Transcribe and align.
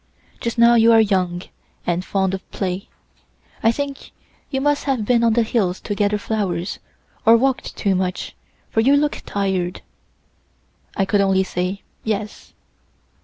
Just 0.39 0.57
now 0.57 0.73
you 0.73 0.91
are 0.93 0.99
young, 0.99 1.43
and 1.85 2.03
fond 2.03 2.33
of 2.33 2.49
play. 2.49 2.89
I 3.61 3.71
think 3.71 4.09
you 4.49 4.59
must 4.59 4.85
have 4.85 5.05
been 5.05 5.23
on 5.23 5.33
the 5.33 5.43
hills 5.43 5.79
to 5.81 5.93
gather 5.93 6.17
flowers, 6.17 6.79
or 7.23 7.37
walked 7.37 7.77
too 7.77 7.93
much, 7.93 8.35
for 8.71 8.81
you 8.81 8.95
look 8.95 9.21
tired." 9.27 9.83
I 10.97 11.05
could 11.05 11.21
only 11.21 11.43
say 11.43 11.83
"Yes." 12.03 12.55